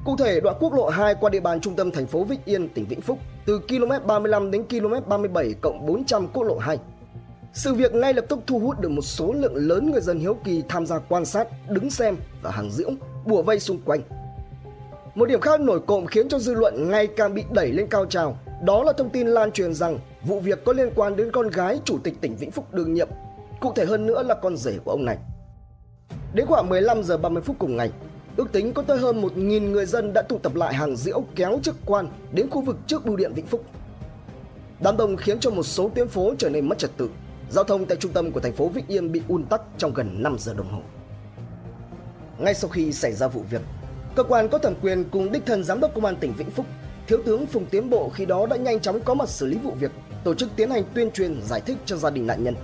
Cụ 0.04 0.16
thể, 0.16 0.40
đoạn 0.40 0.56
quốc 0.60 0.72
lộ 0.72 0.88
2 0.88 1.14
qua 1.14 1.30
địa 1.30 1.40
bàn 1.40 1.60
trung 1.60 1.76
tâm 1.76 1.90
thành 1.90 2.06
phố 2.06 2.24
Vĩnh 2.24 2.40
Yên, 2.44 2.68
tỉnh 2.68 2.86
Vĩnh 2.86 3.00
Phúc, 3.00 3.18
từ 3.46 3.58
km 3.58 4.06
35 4.06 4.50
đến 4.50 4.64
km 4.68 4.94
37 5.08 5.54
cộng 5.60 5.86
400 5.86 6.28
quốc 6.32 6.42
lộ 6.42 6.58
2. 6.58 6.78
Sự 7.52 7.74
việc 7.74 7.94
ngay 7.94 8.14
lập 8.14 8.24
tức 8.28 8.38
thu 8.46 8.58
hút 8.58 8.80
được 8.80 8.88
một 8.88 9.02
số 9.02 9.32
lượng 9.32 9.54
lớn 9.54 9.90
người 9.90 10.00
dân 10.00 10.18
hiếu 10.18 10.36
kỳ 10.44 10.62
tham 10.68 10.86
gia 10.86 10.98
quan 10.98 11.24
sát, 11.24 11.48
đứng 11.68 11.90
xem 11.90 12.16
và 12.42 12.50
hàng 12.50 12.70
dưỡng, 12.70 12.94
bùa 13.24 13.42
vây 13.42 13.60
xung 13.60 13.78
quanh. 13.84 14.00
Một 15.14 15.28
điểm 15.28 15.40
khác 15.40 15.60
nổi 15.60 15.80
cộm 15.86 16.06
khiến 16.06 16.28
cho 16.28 16.38
dư 16.38 16.54
luận 16.54 16.90
ngày 16.90 17.06
càng 17.06 17.34
bị 17.34 17.44
đẩy 17.50 17.72
lên 17.72 17.86
cao 17.90 18.06
trào, 18.06 18.38
đó 18.64 18.82
là 18.82 18.92
thông 18.92 19.10
tin 19.10 19.26
lan 19.26 19.52
truyền 19.52 19.74
rằng 19.74 19.98
vụ 20.24 20.40
việc 20.40 20.64
có 20.64 20.72
liên 20.72 20.90
quan 20.94 21.16
đến 21.16 21.30
con 21.32 21.48
gái 21.48 21.80
chủ 21.84 21.98
tịch 22.04 22.14
tỉnh 22.20 22.36
Vĩnh 22.36 22.50
Phúc 22.50 22.74
đương 22.74 22.94
nhiệm, 22.94 23.08
cụ 23.60 23.72
thể 23.76 23.84
hơn 23.84 24.06
nữa 24.06 24.22
là 24.22 24.34
con 24.34 24.56
rể 24.56 24.78
của 24.84 24.90
ông 24.90 25.04
này. 25.04 25.18
Đến 26.34 26.46
khoảng 26.46 26.68
15 26.68 27.02
giờ 27.02 27.16
30 27.16 27.42
phút 27.42 27.56
cùng 27.58 27.76
ngày, 27.76 27.90
Ước 28.36 28.52
tính 28.52 28.72
có 28.72 28.82
tới 28.82 28.98
hơn 28.98 29.22
1.000 29.22 29.70
người 29.70 29.86
dân 29.86 30.12
đã 30.12 30.22
tụ 30.22 30.38
tập 30.38 30.54
lại 30.54 30.74
hàng 30.74 30.96
diễu 30.96 31.24
kéo 31.34 31.58
chức 31.62 31.76
quan 31.84 32.08
đến 32.32 32.50
khu 32.50 32.60
vực 32.60 32.76
trước 32.86 33.06
bưu 33.06 33.16
điện 33.16 33.32
Vĩnh 33.34 33.46
Phúc. 33.46 33.64
Đám 34.80 34.96
đông 34.96 35.16
khiến 35.16 35.40
cho 35.40 35.50
một 35.50 35.62
số 35.62 35.90
tuyến 35.94 36.08
phố 36.08 36.34
trở 36.38 36.50
nên 36.50 36.68
mất 36.68 36.78
trật 36.78 36.90
tự. 36.96 37.10
Giao 37.50 37.64
thông 37.64 37.86
tại 37.86 37.96
trung 37.96 38.12
tâm 38.12 38.32
của 38.32 38.40
thành 38.40 38.52
phố 38.52 38.68
Vĩnh 38.68 38.86
Yên 38.88 39.12
bị 39.12 39.22
un 39.28 39.44
tắc 39.44 39.60
trong 39.78 39.94
gần 39.94 40.22
5 40.22 40.36
giờ 40.38 40.54
đồng 40.54 40.70
hồ. 40.72 40.80
Ngay 42.38 42.54
sau 42.54 42.70
khi 42.70 42.92
xảy 42.92 43.12
ra 43.12 43.28
vụ 43.28 43.42
việc, 43.50 43.60
cơ 44.14 44.22
quan 44.22 44.48
có 44.48 44.58
thẩm 44.58 44.74
quyền 44.82 45.04
cùng 45.04 45.32
đích 45.32 45.46
thân 45.46 45.64
giám 45.64 45.80
đốc 45.80 45.94
công 45.94 46.04
an 46.04 46.16
tỉnh 46.16 46.32
Vĩnh 46.32 46.50
Phúc, 46.50 46.66
thiếu 47.06 47.18
tướng 47.24 47.46
Phùng 47.46 47.66
Tiến 47.66 47.90
Bộ 47.90 48.10
khi 48.14 48.24
đó 48.24 48.46
đã 48.46 48.56
nhanh 48.56 48.80
chóng 48.80 49.00
có 49.00 49.14
mặt 49.14 49.28
xử 49.28 49.46
lý 49.46 49.58
vụ 49.58 49.70
việc, 49.70 49.90
tổ 50.24 50.34
chức 50.34 50.48
tiến 50.56 50.70
hành 50.70 50.82
tuyên 50.94 51.10
truyền 51.10 51.42
giải 51.42 51.60
thích 51.60 51.76
cho 51.86 51.96
gia 51.96 52.10
đình 52.10 52.26
nạn 52.26 52.44
nhân. 52.44 52.54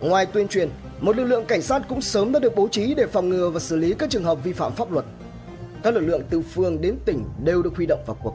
Ngoài 0.00 0.26
tuyên 0.26 0.48
truyền, 0.48 0.68
một 1.00 1.16
lực 1.16 1.24
lượng 1.24 1.44
cảnh 1.46 1.62
sát 1.62 1.82
cũng 1.88 2.00
sớm 2.00 2.32
đã 2.32 2.38
được 2.40 2.56
bố 2.56 2.68
trí 2.68 2.94
để 2.94 3.06
phòng 3.06 3.28
ngừa 3.28 3.50
và 3.50 3.60
xử 3.60 3.76
lý 3.76 3.94
các 3.98 4.10
trường 4.10 4.24
hợp 4.24 4.44
vi 4.44 4.52
phạm 4.52 4.72
pháp 4.72 4.92
luật. 4.92 5.04
Các 5.82 5.94
lực 5.94 6.00
lượng 6.00 6.22
từ 6.30 6.42
phường 6.42 6.80
đến 6.80 6.96
tỉnh 7.04 7.24
đều 7.44 7.62
được 7.62 7.76
huy 7.76 7.86
động 7.86 8.00
vào 8.06 8.16
cuộc. 8.22 8.34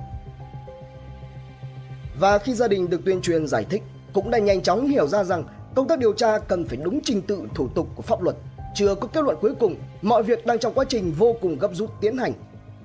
Và 2.20 2.38
khi 2.38 2.54
gia 2.54 2.68
đình 2.68 2.90
được 2.90 3.02
tuyên 3.06 3.22
truyền 3.22 3.48
giải 3.48 3.66
thích, 3.70 3.84
cũng 4.14 4.32
đã 4.32 4.38
nhanh 4.38 4.62
chóng 4.62 4.88
hiểu 4.88 5.08
ra 5.08 5.24
rằng 5.24 5.44
công 5.76 5.88
tác 5.88 6.00
điều 6.00 6.14
tra 6.14 6.40
cần 6.40 6.66
phải 6.66 6.78
đúng 6.78 7.00
trình 7.04 7.22
tự 7.22 7.42
thủ 7.56 7.68
tục 7.76 7.88
của 7.96 8.02
pháp 8.02 8.22
luật. 8.22 8.36
Chưa 8.76 8.96
có 8.96 9.08
kết 9.08 9.24
luận 9.24 9.38
cuối 9.42 9.54
cùng, 9.60 9.76
mọi 10.02 10.24
việc 10.24 10.46
đang 10.46 10.60
trong 10.60 10.74
quá 10.74 10.86
trình 10.90 11.12
vô 11.12 11.36
cùng 11.42 11.58
gấp 11.60 11.70
rút 11.74 11.90
tiến 12.02 12.18
hành. 12.18 12.34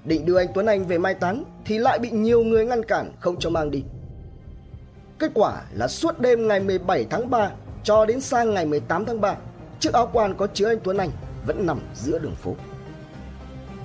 Định 0.07 0.27
đưa 0.27 0.37
anh 0.37 0.49
Tuấn 0.55 0.67
Anh 0.67 0.85
về 0.85 0.99
mai 0.99 1.15
táng 1.15 1.45
thì 1.65 1.79
lại 1.79 1.99
bị 1.99 2.11
nhiều 2.11 2.45
người 2.45 2.67
ngăn 2.67 2.83
cản 2.85 3.13
không 3.21 3.39
cho 3.39 3.51
mang 3.51 3.71
đi. 3.71 3.83
Kết 5.19 5.31
quả 5.35 5.63
là 5.73 5.89
suốt 5.89 6.21
đêm 6.21 6.49
ngày 6.49 6.61
17 6.61 7.07
tháng 7.11 7.31
3 7.31 7.51
cho 7.85 8.07
đến 8.07 8.21
sang 8.21 8.55
ngày 8.55 8.67
18 8.67 9.05
tháng 9.05 9.21
3, 9.21 9.37
chiếc 9.81 9.93
áo 9.93 10.11
quan 10.13 10.35
có 10.35 10.47
chứa 10.47 10.69
anh 10.69 10.79
Tuấn 10.85 10.97
Anh 10.97 11.11
vẫn 11.47 11.67
nằm 11.67 11.81
giữa 11.95 12.19
đường 12.19 12.35
phố. 12.35 12.55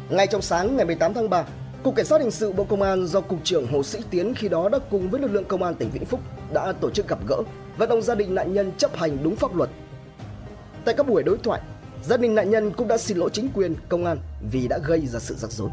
Ngay 0.10 0.28
trong 0.28 0.42
sáng 0.42 0.78
ngày 0.78 0.86
18 0.86 1.14
tháng 1.14 1.30
3, 1.30 1.46
Cục 1.84 1.96
Cảnh 1.96 2.06
sát 2.06 2.22
Hình 2.22 2.32
sự 2.32 2.52
Bộ 2.52 2.64
Công 2.64 2.82
an 2.82 3.08
do 3.08 3.22
Cục 3.22 3.40
trưởng 3.44 3.68
Hồ 3.68 3.84
Sĩ 3.84 4.00
Tiến 4.10 4.34
khi 4.36 4.50
đó 4.50 4.70
đã 4.70 4.80
cùng 4.92 5.10
với 5.10 5.22
lực 5.22 5.32
lượng 5.32 5.46
Công 5.46 5.64
an 5.64 5.76
tỉnh 5.76 5.90
Vĩnh 5.90 6.06
Phúc 6.06 6.20
đã 6.54 6.74
tổ 6.82 6.90
chức 6.90 7.08
gặp 7.08 7.20
gỡ, 7.28 7.38
và 7.78 7.86
động 7.86 8.02
gia 8.02 8.16
đình 8.16 8.36
nạn 8.36 8.54
nhân 8.54 8.72
chấp 8.78 8.96
hành 8.96 9.18
đúng 9.24 9.36
pháp 9.36 9.56
luật. 9.56 9.70
Tại 10.86 10.96
các 10.98 11.08
buổi 11.08 11.24
đối 11.24 11.38
thoại, 11.38 11.62
Gia 12.04 12.18
đình 12.18 12.36
nạn 12.36 12.50
nhân 12.50 12.72
cũng 12.72 12.88
đã 12.88 12.98
xin 12.98 13.18
lỗi 13.18 13.30
chính 13.34 13.50
quyền, 13.54 13.76
công 13.90 14.06
an 14.06 14.18
vì 14.52 14.68
đã 14.68 14.78
gây 14.78 15.08
ra 15.08 15.20
sự 15.20 15.36
rắc 15.36 15.52
rối. 15.52 15.70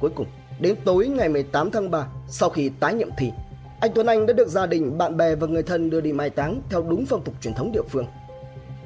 Cuối 0.00 0.10
cùng, 0.14 0.26
đến 0.60 0.76
tối 0.84 1.08
ngày 1.08 1.28
18 1.28 1.70
tháng 1.70 1.90
3, 1.90 2.06
sau 2.28 2.50
khi 2.50 2.70
tái 2.80 2.94
nhiệm 2.94 3.08
thi, 3.18 3.32
anh 3.80 3.90
Tuấn 3.94 4.06
Anh 4.06 4.26
đã 4.26 4.32
được 4.32 4.48
gia 4.48 4.66
đình, 4.66 4.98
bạn 4.98 5.16
bè 5.16 5.34
và 5.34 5.46
người 5.46 5.62
thân 5.62 5.90
đưa 5.90 6.00
đi 6.00 6.12
mai 6.12 6.30
táng 6.30 6.60
theo 6.70 6.82
đúng 6.82 7.06
phong 7.06 7.24
tục 7.24 7.34
truyền 7.40 7.54
thống 7.54 7.72
địa 7.72 7.82
phương. 7.88 8.06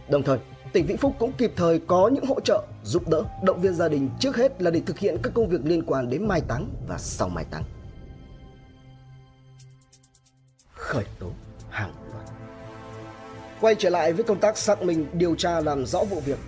Đồng 0.09 0.23
thời, 0.23 0.39
tỉnh 0.73 0.87
Vĩnh 0.87 0.97
Phúc 0.97 1.13
cũng 1.19 1.33
kịp 1.33 1.53
thời 1.57 1.79
có 1.79 2.09
những 2.09 2.27
hỗ 2.27 2.41
trợ, 2.41 2.63
giúp 2.85 3.09
đỡ, 3.09 3.25
động 3.43 3.61
viên 3.61 3.75
gia 3.75 3.89
đình 3.89 4.11
trước 4.21 4.37
hết 4.37 4.63
là 4.63 4.71
để 4.71 4.83
thực 4.87 4.99
hiện 4.99 5.17
các 5.23 5.33
công 5.35 5.49
việc 5.49 5.61
liên 5.65 5.83
quan 5.87 6.11
đến 6.11 6.29
mai 6.29 6.41
táng 6.41 6.69
và 6.89 6.99
sau 6.99 7.29
mai 7.29 7.45
táng. 7.51 7.63
Khởi 10.75 11.05
tố 11.21 11.27
hàng 11.71 11.93
loạt. 12.13 12.25
Quay 13.61 13.75
trở 13.75 13.91
lại 13.91 14.13
với 14.13 14.25
công 14.25 14.41
tác 14.41 14.59
xác 14.59 14.83
minh 14.83 15.07
điều 15.13 15.35
tra 15.35 15.61
làm 15.61 15.87
rõ 15.87 16.05
vụ 16.05 16.21
việc. 16.21 16.39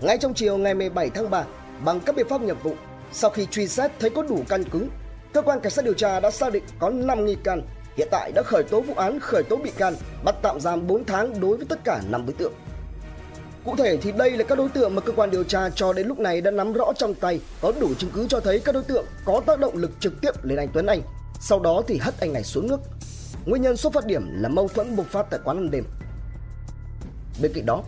Ngay 0.00 0.18
trong 0.18 0.34
chiều 0.34 0.56
ngày 0.58 0.74
17 0.74 1.10
tháng 1.10 1.30
3, 1.30 1.44
bằng 1.84 2.00
các 2.00 2.16
biện 2.16 2.28
pháp 2.28 2.40
nghiệp 2.40 2.62
vụ, 2.62 2.74
sau 3.12 3.30
khi 3.30 3.46
truy 3.50 3.68
xét 3.68 3.90
thấy 3.98 4.10
có 4.10 4.22
đủ 4.22 4.44
căn 4.48 4.64
cứ, 4.64 4.86
cơ 5.32 5.42
quan 5.42 5.60
cảnh 5.60 5.72
sát 5.72 5.84
điều 5.84 5.94
tra 5.94 6.20
đã 6.20 6.30
xác 6.30 6.52
định 6.52 6.64
có 6.78 6.90
5 6.90 7.26
nghi 7.26 7.36
can 7.44 7.62
hiện 7.96 8.08
tại 8.10 8.32
đã 8.32 8.42
khởi 8.42 8.62
tố 8.62 8.80
vụ 8.80 8.94
án 8.94 9.20
khởi 9.20 9.42
tố 9.42 9.56
bị 9.56 9.70
can, 9.70 9.94
bắt 10.24 10.34
tạm 10.42 10.60
giam 10.60 10.86
4 10.86 11.04
tháng 11.04 11.40
đối 11.40 11.56
với 11.56 11.66
tất 11.68 11.78
cả 11.84 12.00
5 12.10 12.26
đối 12.26 12.34
tượng. 12.34 12.52
Cụ 13.64 13.76
thể 13.76 13.96
thì 13.96 14.12
đây 14.12 14.30
là 14.30 14.44
các 14.44 14.58
đối 14.58 14.68
tượng 14.68 14.94
mà 14.94 15.00
cơ 15.00 15.12
quan 15.12 15.30
điều 15.30 15.44
tra 15.44 15.70
cho 15.70 15.92
đến 15.92 16.06
lúc 16.06 16.18
này 16.18 16.40
đã 16.40 16.50
nắm 16.50 16.72
rõ 16.72 16.92
trong 16.96 17.14
tay, 17.14 17.40
có 17.60 17.72
đủ 17.80 17.94
chứng 17.98 18.10
cứ 18.14 18.26
cho 18.28 18.40
thấy 18.40 18.60
các 18.60 18.72
đối 18.72 18.82
tượng 18.82 19.06
có 19.24 19.40
tác 19.46 19.58
động 19.58 19.76
lực 19.76 19.90
trực 20.00 20.20
tiếp 20.20 20.44
lên 20.44 20.58
anh 20.58 20.68
Tuấn 20.72 20.86
Anh, 20.86 21.00
sau 21.40 21.60
đó 21.60 21.82
thì 21.86 21.98
hất 21.98 22.20
anh 22.20 22.32
này 22.32 22.44
xuống 22.44 22.68
nước. 22.68 22.80
Nguyên 23.46 23.62
nhân 23.62 23.76
xuất 23.76 23.92
phát 23.92 24.06
điểm 24.06 24.42
là 24.42 24.48
mâu 24.48 24.68
thuẫn 24.68 24.96
bộc 24.96 25.06
phát 25.06 25.26
tại 25.30 25.40
quán 25.44 25.56
ăn 25.56 25.70
đêm. 25.70 25.84
Bên 27.42 27.52
cạnh 27.54 27.66
đó, 27.66 27.82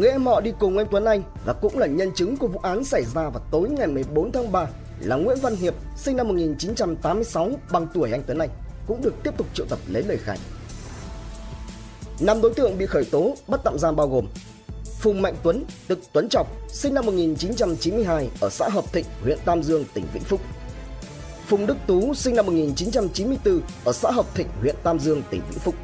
người 0.00 0.10
em 0.10 0.26
họ 0.26 0.40
đi 0.40 0.52
cùng 0.58 0.78
anh 0.78 0.86
Tuấn 0.90 1.04
Anh 1.04 1.22
và 1.44 1.52
cũng 1.52 1.78
là 1.78 1.86
nhân 1.86 2.12
chứng 2.14 2.36
của 2.36 2.46
vụ 2.46 2.60
án 2.62 2.84
xảy 2.84 3.04
ra 3.04 3.28
vào 3.28 3.42
tối 3.50 3.68
ngày 3.68 3.86
14 3.86 4.32
tháng 4.32 4.52
3 4.52 4.66
là 5.00 5.16
Nguyễn 5.16 5.38
Văn 5.42 5.56
Hiệp, 5.56 5.74
sinh 5.96 6.16
năm 6.16 6.28
1986, 6.28 7.50
bằng 7.72 7.86
tuổi 7.94 8.12
anh 8.12 8.22
Tuấn 8.26 8.38
Anh 8.38 8.48
cũng 8.86 9.02
được 9.02 9.14
tiếp 9.22 9.30
tục 9.36 9.46
triệu 9.54 9.66
tập 9.66 9.78
lấy 9.86 10.02
lời 10.02 10.18
khai. 10.24 10.38
Năm 12.20 12.40
đối 12.40 12.54
tượng 12.54 12.78
bị 12.78 12.86
khởi 12.86 13.04
tố 13.04 13.34
bắt 13.48 13.60
tạm 13.64 13.78
giam 13.78 13.96
bao 13.96 14.08
gồm 14.08 14.26
Phùng 15.00 15.22
Mạnh 15.22 15.34
Tuấn, 15.42 15.64
tức 15.88 15.98
Tuấn 16.12 16.28
Trọc, 16.28 16.46
sinh 16.68 16.94
năm 16.94 17.06
1992 17.06 18.28
ở 18.40 18.48
xã 18.50 18.68
Hợp 18.68 18.92
Thịnh, 18.92 19.06
huyện 19.22 19.38
Tam 19.44 19.62
Dương, 19.62 19.84
tỉnh 19.94 20.04
Vĩnh 20.12 20.24
Phúc. 20.24 20.40
Phùng 21.46 21.66
Đức 21.66 21.76
Tú, 21.86 22.14
sinh 22.14 22.36
năm 22.36 22.46
1994 22.46 23.60
ở 23.84 23.92
xã 23.92 24.10
Hợp 24.10 24.34
Thịnh, 24.34 24.48
huyện 24.60 24.76
Tam 24.82 24.98
Dương, 24.98 25.22
tỉnh 25.30 25.42
Vĩnh 25.50 25.58
Phúc. 25.58 25.74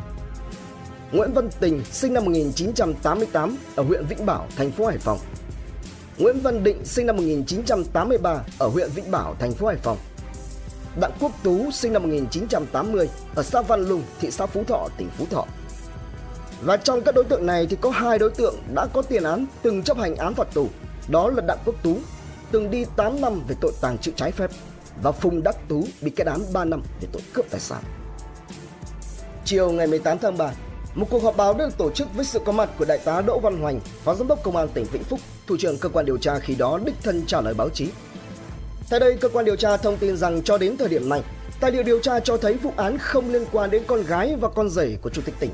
Nguyễn 1.12 1.32
Văn 1.32 1.48
Tình, 1.60 1.84
sinh 1.84 2.12
năm 2.12 2.24
1988 2.24 3.56
ở 3.76 3.82
huyện 3.82 4.06
Vĩnh 4.06 4.26
Bảo, 4.26 4.46
thành 4.56 4.70
phố 4.70 4.86
Hải 4.86 4.98
Phòng. 4.98 5.18
Nguyễn 6.18 6.40
Văn 6.40 6.64
Định, 6.64 6.84
sinh 6.84 7.06
năm 7.06 7.16
1983 7.16 8.40
ở 8.58 8.68
huyện 8.68 8.90
Vĩnh 8.94 9.10
Bảo, 9.10 9.36
thành 9.38 9.52
phố 9.52 9.66
Hải 9.66 9.76
Phòng. 9.76 9.98
Đặng 11.00 11.12
Quốc 11.20 11.32
Tú 11.42 11.70
sinh 11.70 11.92
năm 11.92 12.02
1980 12.02 13.08
ở 13.34 13.42
xã 13.42 13.62
Văn 13.62 13.80
Lùng, 13.80 14.02
thị 14.20 14.30
xã 14.30 14.46
Phú 14.46 14.64
Thọ, 14.64 14.88
tỉnh 14.98 15.08
Phú 15.18 15.26
Thọ. 15.30 15.46
Và 16.62 16.76
trong 16.76 17.02
các 17.02 17.14
đối 17.14 17.24
tượng 17.24 17.46
này 17.46 17.66
thì 17.70 17.76
có 17.80 17.90
hai 17.90 18.18
đối 18.18 18.30
tượng 18.30 18.54
đã 18.74 18.86
có 18.92 19.02
tiền 19.02 19.22
án 19.22 19.46
từng 19.62 19.82
chấp 19.82 19.96
hành 19.96 20.16
án 20.16 20.34
phạt 20.34 20.54
tù. 20.54 20.68
Đó 21.08 21.30
là 21.30 21.42
Đặng 21.46 21.58
Quốc 21.64 21.74
Tú, 21.82 21.96
từng 22.50 22.70
đi 22.70 22.84
8 22.96 23.20
năm 23.20 23.42
về 23.48 23.56
tội 23.60 23.72
tàng 23.80 23.98
trữ 23.98 24.12
trái 24.16 24.32
phép 24.32 24.50
và 25.02 25.12
Phùng 25.12 25.42
Đắc 25.42 25.56
Tú 25.68 25.84
bị 26.00 26.10
kết 26.10 26.26
án 26.26 26.40
3 26.52 26.64
năm 26.64 26.82
về 27.00 27.08
tội 27.12 27.22
cướp 27.32 27.46
tài 27.50 27.60
sản. 27.60 27.82
Chiều 29.44 29.72
ngày 29.72 29.86
18 29.86 30.18
tháng 30.18 30.38
3, 30.38 30.52
một 30.96 31.06
cuộc 31.10 31.22
họp 31.22 31.36
báo 31.36 31.54
được 31.54 31.78
tổ 31.78 31.90
chức 31.90 32.14
với 32.14 32.24
sự 32.24 32.38
có 32.38 32.52
mặt 32.52 32.70
của 32.78 32.84
Đại 32.84 32.98
tá 32.98 33.20
Đỗ 33.20 33.38
Văn 33.38 33.60
Hoành, 33.60 33.80
Phó 34.04 34.14
Giám 34.14 34.28
đốc 34.28 34.42
Công 34.42 34.56
an 34.56 34.68
tỉnh 34.74 34.84
Vĩnh 34.84 35.04
Phúc, 35.04 35.20
Thủ 35.46 35.56
trưởng 35.56 35.78
cơ 35.78 35.88
quan 35.88 36.06
điều 36.06 36.18
tra 36.18 36.38
khi 36.38 36.54
đó 36.54 36.80
đích 36.84 36.94
thân 37.02 37.22
trả 37.26 37.40
lời 37.40 37.54
báo 37.54 37.68
chí 37.68 37.88
Tại 38.90 39.00
đây, 39.00 39.16
cơ 39.20 39.28
quan 39.28 39.44
điều 39.44 39.56
tra 39.56 39.76
thông 39.76 39.96
tin 39.96 40.16
rằng 40.16 40.42
cho 40.42 40.58
đến 40.58 40.76
thời 40.76 40.88
điểm 40.88 41.08
này, 41.08 41.22
tài 41.60 41.72
liệu 41.72 41.82
điều 41.82 42.00
tra 42.00 42.20
cho 42.20 42.36
thấy 42.36 42.54
vụ 42.54 42.72
án 42.76 42.98
không 42.98 43.32
liên 43.32 43.44
quan 43.52 43.70
đến 43.70 43.82
con 43.86 44.02
gái 44.02 44.36
và 44.40 44.48
con 44.48 44.68
rể 44.68 44.96
của 45.02 45.10
chủ 45.10 45.22
tịch 45.24 45.34
tỉnh. 45.40 45.50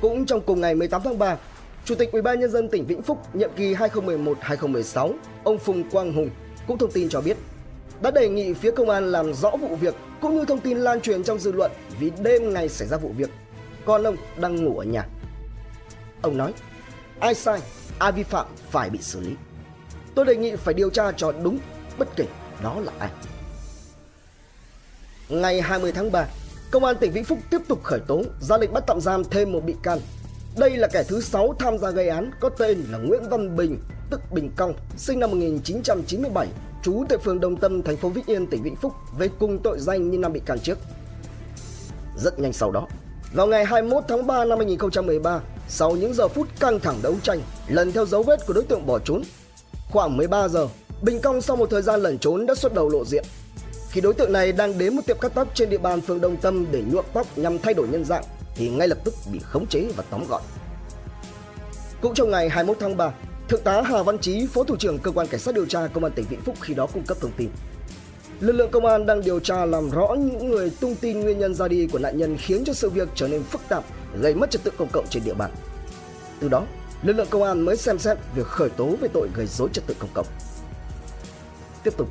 Cũng 0.00 0.26
trong 0.26 0.40
cùng 0.40 0.60
ngày 0.60 0.74
18 0.74 1.02
tháng 1.04 1.18
3, 1.18 1.36
Chủ 1.84 1.94
tịch 1.94 2.10
UBND 2.18 2.56
tỉnh 2.72 2.86
Vĩnh 2.86 3.02
Phúc 3.02 3.18
nhiệm 3.32 3.50
kỳ 3.56 3.74
2011-2016, 3.74 5.12
ông 5.44 5.58
Phùng 5.58 5.90
Quang 5.90 6.12
Hùng 6.12 6.30
cũng 6.66 6.78
thông 6.78 6.90
tin 6.90 7.08
cho 7.08 7.20
biết 7.20 7.36
đã 8.02 8.10
đề 8.10 8.28
nghị 8.28 8.52
phía 8.54 8.70
công 8.70 8.90
an 8.90 9.12
làm 9.12 9.34
rõ 9.34 9.50
vụ 9.50 9.76
việc 9.76 9.94
cũng 10.20 10.36
như 10.36 10.44
thông 10.44 10.60
tin 10.60 10.78
lan 10.78 11.00
truyền 11.00 11.22
trong 11.22 11.38
dư 11.38 11.52
luận 11.52 11.70
vì 12.00 12.10
đêm 12.22 12.52
ngày 12.52 12.68
xảy 12.68 12.88
ra 12.88 12.96
vụ 12.96 13.08
việc, 13.16 13.30
con 13.86 14.02
ông 14.02 14.16
đang 14.36 14.64
ngủ 14.64 14.78
ở 14.78 14.84
nhà. 14.84 15.06
Ông 16.22 16.36
nói, 16.36 16.54
ai 17.20 17.34
sai, 17.34 17.60
ai 17.98 18.12
vi 18.12 18.22
phạm 18.22 18.46
phải 18.70 18.90
bị 18.90 18.98
xử 19.02 19.20
lý. 19.20 19.34
Tôi 20.14 20.24
đề 20.24 20.36
nghị 20.36 20.56
phải 20.56 20.74
điều 20.74 20.90
tra 20.90 21.12
cho 21.12 21.32
đúng 21.32 21.58
bất 21.98 22.08
kể 22.16 22.26
đó 22.62 22.80
là 22.80 22.92
ai. 22.98 23.10
Ngày 25.28 25.60
20 25.60 25.92
tháng 25.92 26.12
3, 26.12 26.26
Công 26.70 26.84
an 26.84 26.96
tỉnh 27.00 27.12
Vĩnh 27.12 27.24
Phúc 27.24 27.38
tiếp 27.50 27.58
tục 27.68 27.82
khởi 27.82 28.00
tố, 28.00 28.22
ra 28.40 28.56
lệnh 28.56 28.72
bắt 28.72 28.84
tạm 28.86 29.00
giam 29.00 29.24
thêm 29.24 29.52
một 29.52 29.64
bị 29.64 29.74
can. 29.82 29.98
Đây 30.56 30.76
là 30.76 30.88
kẻ 30.92 31.04
thứ 31.08 31.20
6 31.20 31.54
tham 31.58 31.78
gia 31.78 31.90
gây 31.90 32.08
án 32.08 32.30
có 32.40 32.48
tên 32.48 32.84
là 32.90 32.98
Nguyễn 32.98 33.28
Văn 33.30 33.56
Bình, 33.56 33.78
tức 34.10 34.20
Bình 34.32 34.50
Cong, 34.56 34.74
sinh 34.96 35.20
năm 35.20 35.30
1997, 35.30 36.48
trú 36.82 37.04
tại 37.08 37.18
phường 37.18 37.40
Đồng 37.40 37.56
Tâm, 37.56 37.82
thành 37.82 37.96
phố 37.96 38.08
Vĩnh 38.08 38.24
Yên, 38.26 38.46
tỉnh 38.46 38.62
Vĩnh 38.62 38.76
Phúc 38.76 38.92
về 39.18 39.28
cùng 39.38 39.58
tội 39.62 39.78
danh 39.80 40.10
như 40.10 40.18
năm 40.18 40.32
bị 40.32 40.40
can 40.46 40.58
trước. 40.58 40.78
Rất 42.16 42.38
nhanh 42.38 42.52
sau 42.52 42.70
đó, 42.70 42.88
vào 43.34 43.46
ngày 43.46 43.64
21 43.64 44.04
tháng 44.08 44.26
3 44.26 44.44
năm 44.44 44.58
2013, 44.58 45.40
sau 45.68 45.96
những 45.96 46.14
giờ 46.14 46.28
phút 46.28 46.48
căng 46.60 46.80
thẳng 46.80 46.98
đấu 47.02 47.14
tranh, 47.22 47.40
lần 47.68 47.92
theo 47.92 48.06
dấu 48.06 48.22
vết 48.22 48.46
của 48.46 48.52
đối 48.52 48.64
tượng 48.64 48.86
bỏ 48.86 48.98
trốn, 48.98 49.22
khoảng 49.90 50.16
13 50.16 50.48
giờ, 50.48 50.68
Bình 51.02 51.20
Công 51.20 51.40
sau 51.40 51.56
một 51.56 51.70
thời 51.70 51.82
gian 51.82 52.00
lẩn 52.00 52.18
trốn 52.18 52.46
đã 52.46 52.54
xuất 52.54 52.74
đầu 52.74 52.88
lộ 52.88 53.04
diện. 53.04 53.24
Khi 53.90 54.00
đối 54.00 54.14
tượng 54.14 54.32
này 54.32 54.52
đang 54.52 54.78
đến 54.78 54.96
một 54.96 55.02
tiệm 55.06 55.18
cắt 55.20 55.32
tóc 55.34 55.48
trên 55.54 55.70
địa 55.70 55.78
bàn 55.78 56.00
phường 56.00 56.20
Đông 56.20 56.36
Tâm 56.36 56.66
để 56.72 56.82
nhuộm 56.92 57.04
tóc 57.12 57.26
nhằm 57.38 57.58
thay 57.58 57.74
đổi 57.74 57.88
nhân 57.88 58.04
dạng 58.04 58.24
thì 58.54 58.68
ngay 58.68 58.88
lập 58.88 58.98
tức 59.04 59.14
bị 59.32 59.38
khống 59.38 59.66
chế 59.66 59.88
và 59.96 60.04
tóm 60.10 60.24
gọn. 60.28 60.42
Cũng 62.00 62.14
trong 62.14 62.30
ngày 62.30 62.48
21 62.48 62.76
tháng 62.80 62.96
3, 62.96 63.12
Thượng 63.48 63.62
tá 63.62 63.82
Hà 63.82 64.02
Văn 64.02 64.18
Chí, 64.18 64.46
Phó 64.46 64.64
Thủ 64.64 64.76
trưởng 64.76 64.98
Cơ 64.98 65.10
quan 65.10 65.26
Cảnh 65.26 65.40
sát 65.40 65.54
điều 65.54 65.66
tra 65.66 65.86
Công 65.86 66.04
an 66.04 66.12
tỉnh 66.12 66.26
Vĩnh 66.28 66.40
Phúc 66.40 66.56
khi 66.60 66.74
đó 66.74 66.86
cung 66.86 67.02
cấp 67.02 67.16
thông 67.20 67.32
tin. 67.36 67.48
Lực 68.42 68.52
lượng 68.52 68.70
công 68.70 68.86
an 68.86 69.06
đang 69.06 69.24
điều 69.24 69.40
tra 69.40 69.64
làm 69.64 69.90
rõ 69.90 70.14
những 70.18 70.50
người 70.50 70.70
tung 70.80 70.94
tin 70.94 71.20
nguyên 71.20 71.38
nhân 71.38 71.54
ra 71.54 71.68
đi 71.68 71.86
của 71.86 71.98
nạn 71.98 72.18
nhân 72.18 72.36
khiến 72.36 72.64
cho 72.64 72.72
sự 72.72 72.90
việc 72.90 73.08
trở 73.14 73.28
nên 73.28 73.42
phức 73.42 73.60
tạp, 73.68 73.84
gây 74.20 74.34
mất 74.34 74.50
trật 74.50 74.64
tự 74.64 74.70
công 74.78 74.88
cộng 74.92 75.06
trên 75.10 75.24
địa 75.24 75.34
bàn. 75.34 75.50
Từ 76.40 76.48
đó, 76.48 76.66
lực 77.02 77.12
lượng 77.12 77.26
công 77.30 77.42
an 77.42 77.60
mới 77.60 77.76
xem 77.76 77.98
xét 77.98 78.18
việc 78.34 78.46
khởi 78.46 78.70
tố 78.70 78.96
về 79.00 79.08
tội 79.12 79.28
gây 79.34 79.46
dối 79.46 79.68
trật 79.72 79.86
tự 79.86 79.94
công 79.98 80.10
cộng 80.14 80.26
tiếp 81.84 81.94
tục. 81.96 82.08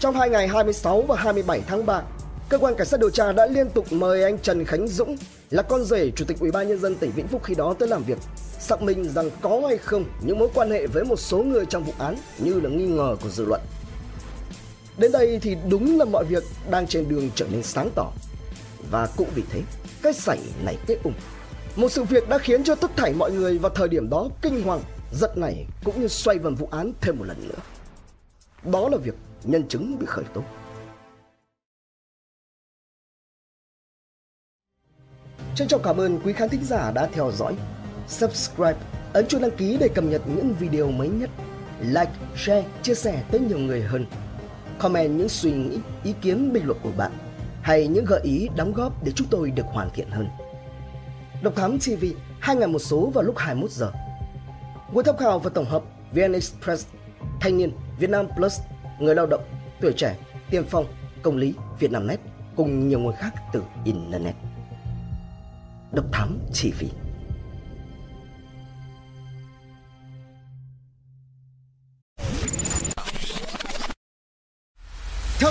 Trong 0.00 0.14
hai 0.14 0.30
ngày 0.30 0.48
26 0.48 1.02
và 1.02 1.16
27 1.16 1.62
tháng 1.66 1.86
3, 1.86 2.02
cơ 2.48 2.58
quan 2.58 2.74
cảnh 2.74 2.86
sát 2.86 3.00
điều 3.00 3.10
tra 3.10 3.32
đã 3.32 3.46
liên 3.46 3.70
tục 3.70 3.92
mời 3.92 4.22
anh 4.22 4.38
Trần 4.38 4.64
Khánh 4.64 4.88
Dũng 4.88 5.16
là 5.50 5.62
con 5.62 5.84
rể 5.84 6.10
chủ 6.10 6.24
tịch 6.24 6.40
Ủy 6.40 6.50
ban 6.50 6.68
nhân 6.68 6.78
dân 6.78 6.94
tỉnh 6.94 7.10
Vĩnh 7.10 7.28
Phúc 7.28 7.42
khi 7.44 7.54
đó 7.54 7.74
tới 7.78 7.88
làm 7.88 8.04
việc, 8.04 8.18
xác 8.60 8.82
minh 8.82 9.04
rằng 9.04 9.30
có 9.40 9.62
hay 9.68 9.78
không 9.78 10.04
những 10.22 10.38
mối 10.38 10.48
quan 10.54 10.70
hệ 10.70 10.86
với 10.86 11.04
một 11.04 11.20
số 11.20 11.38
người 11.42 11.66
trong 11.66 11.84
vụ 11.84 11.92
án 11.98 12.16
như 12.38 12.60
là 12.60 12.70
nghi 12.70 12.86
ngờ 12.86 13.16
của 13.22 13.28
dư 13.28 13.44
luận. 13.44 13.60
Đến 14.98 15.12
đây 15.12 15.38
thì 15.42 15.56
đúng 15.68 15.98
là 15.98 16.04
mọi 16.04 16.24
việc 16.24 16.42
đang 16.70 16.86
trên 16.86 17.08
đường 17.08 17.30
trở 17.34 17.46
nên 17.52 17.62
sáng 17.62 17.90
tỏ. 17.94 18.12
Và 18.90 19.08
cũng 19.16 19.28
vì 19.34 19.42
thế, 19.50 19.62
cái 20.02 20.12
sảy 20.12 20.38
này 20.64 20.78
kết 20.86 20.98
ung. 21.04 21.14
Một 21.76 21.88
sự 21.88 22.04
việc 22.04 22.28
đã 22.28 22.38
khiến 22.38 22.64
cho 22.64 22.74
tất 22.74 22.90
thảy 22.96 23.14
mọi 23.14 23.32
người 23.32 23.58
vào 23.58 23.70
thời 23.74 23.88
điểm 23.88 24.10
đó 24.10 24.28
kinh 24.42 24.62
hoàng, 24.62 24.82
giật 25.12 25.38
này 25.38 25.66
cũng 25.84 26.00
như 26.00 26.08
xoay 26.08 26.38
vần 26.38 26.54
vụ 26.54 26.68
án 26.70 26.92
thêm 27.00 27.18
một 27.18 27.24
lần 27.24 27.48
nữa. 27.48 27.58
Đó 28.64 28.88
là 28.88 28.96
việc 28.96 29.14
nhân 29.44 29.68
chứng 29.68 29.98
bị 29.98 30.06
khởi 30.06 30.24
tố. 30.34 30.42
Trân 35.54 35.68
trọng 35.68 35.82
cảm 35.82 36.00
ơn 36.00 36.20
quý 36.24 36.32
khán 36.32 36.48
thính 36.48 36.64
giả 36.64 36.90
đã 36.90 37.06
theo 37.12 37.32
dõi. 37.32 37.54
Subscribe, 38.08 38.78
ấn 39.12 39.26
chuông 39.26 39.42
đăng 39.42 39.56
ký 39.56 39.76
để 39.80 39.88
cập 39.88 40.04
nhật 40.04 40.22
những 40.26 40.54
video 40.60 40.90
mới 40.90 41.08
nhất. 41.08 41.30
Like, 41.80 42.12
share, 42.36 42.64
chia 42.82 42.94
sẻ 42.94 43.24
tới 43.30 43.40
nhiều 43.40 43.58
người 43.58 43.82
hơn. 43.82 44.06
Comment 44.82 45.18
những 45.18 45.28
suy 45.28 45.52
nghĩ, 45.52 45.78
ý 46.04 46.14
kiến 46.20 46.52
bình 46.52 46.66
luận 46.66 46.78
của 46.82 46.90
bạn 46.96 47.12
hay 47.62 47.86
những 47.86 48.04
gợi 48.04 48.20
ý 48.22 48.48
đóng 48.56 48.72
góp 48.72 49.04
để 49.04 49.12
chúng 49.14 49.26
tôi 49.30 49.50
được 49.50 49.66
hoàn 49.66 49.90
thiện 49.90 50.10
hơn. 50.10 50.28
Độc 51.42 51.56
Thám 51.56 51.78
TV, 51.78 52.04
hai 52.40 52.56
ngày 52.56 52.68
một 52.68 52.78
số 52.78 53.10
vào 53.14 53.24
lúc 53.24 53.38
21 53.38 53.70
giờ. 53.70 53.92
Nguồn 54.92 55.04
tham 55.04 55.16
khảo 55.16 55.38
và 55.38 55.50
tổng 55.54 55.64
hợp 55.64 55.82
VN 56.12 56.32
Express, 56.32 56.86
Thanh 57.40 57.56
niên 57.56 57.72
Việt 57.98 58.10
Nam 58.10 58.26
Plus, 58.36 58.60
Người 59.00 59.14
lao 59.14 59.26
động, 59.26 59.42
Tuổi 59.80 59.92
trẻ, 59.96 60.16
Tiên 60.50 60.64
phong, 60.68 60.86
Công 61.22 61.36
lý, 61.36 61.54
Việt 61.78 61.90
Nam 61.90 62.06
Net 62.06 62.20
cùng 62.56 62.88
nhiều 62.88 62.98
nguồn 62.98 63.14
khác 63.16 63.34
từ 63.52 63.62
Internet. 63.84 64.34
Độc 65.92 66.04
thám 66.12 66.38
chỉ 66.52 66.72